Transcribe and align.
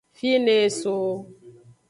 Fine 0.17 0.51
eso. 0.65 0.95